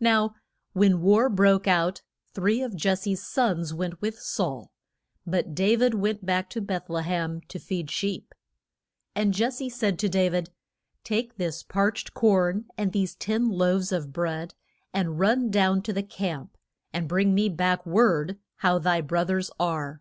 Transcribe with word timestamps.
Now 0.00 0.34
when 0.72 0.92
the 0.92 0.96
war 0.96 1.28
broke 1.28 1.68
out 1.68 2.00
three 2.32 2.62
of 2.62 2.74
Jes 2.82 3.02
se's 3.02 3.22
sons 3.22 3.74
went 3.74 4.00
with 4.00 4.18
Saul, 4.18 4.72
but 5.26 5.54
Da 5.54 5.76
vid 5.76 5.92
went 5.92 6.24
back 6.24 6.48
to 6.48 6.62
Beth 6.62 6.88
le 6.88 7.02
hem 7.02 7.42
to 7.48 7.58
feed 7.58 7.90
sheep. 7.90 8.34
And 9.14 9.34
Jes 9.38 9.58
se 9.58 9.68
said 9.68 9.98
to 9.98 10.08
Da 10.08 10.30
vid, 10.30 10.48
Take 11.04 11.36
this 11.36 11.62
parched 11.62 12.14
corn 12.14 12.64
and 12.78 12.94
these 12.94 13.14
ten 13.14 13.50
loaves 13.50 13.92
of 13.92 14.14
bread, 14.14 14.54
and 14.94 15.18
run 15.20 15.50
down 15.50 15.82
to 15.82 16.02
camp 16.02 16.56
and 16.94 17.06
bring 17.06 17.34
me 17.34 17.50
back 17.50 17.84
word 17.84 18.38
how 18.64 18.78
thy 18.78 19.02
broth 19.02 19.28
ers 19.30 19.50
are. 19.60 20.00